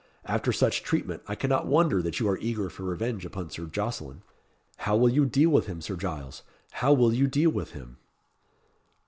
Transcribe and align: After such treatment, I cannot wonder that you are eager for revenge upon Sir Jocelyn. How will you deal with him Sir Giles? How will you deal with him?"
After 0.25 0.51
such 0.51 0.81
treatment, 0.81 1.21
I 1.27 1.35
cannot 1.35 1.67
wonder 1.67 2.01
that 2.01 2.19
you 2.19 2.27
are 2.27 2.39
eager 2.39 2.71
for 2.71 2.81
revenge 2.85 3.23
upon 3.23 3.51
Sir 3.51 3.67
Jocelyn. 3.67 4.23
How 4.77 4.97
will 4.97 5.09
you 5.09 5.27
deal 5.27 5.51
with 5.51 5.67
him 5.67 5.79
Sir 5.79 5.95
Giles? 5.95 6.41
How 6.71 6.91
will 6.91 7.13
you 7.13 7.27
deal 7.27 7.51
with 7.51 7.73
him?" 7.73 7.97